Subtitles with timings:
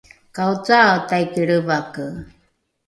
[0.35, 2.05] kaocae taiki lrevake